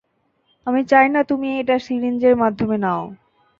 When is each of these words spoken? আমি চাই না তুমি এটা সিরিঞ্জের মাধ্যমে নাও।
আমি 0.67 0.81
চাই 0.91 1.07
না 1.09 1.21
তুমি 1.29 1.47
এটা 1.61 1.75
সিরিঞ্জের 1.79 2.35
মাধ্যমে 2.37 2.77
নাও। 2.77 3.03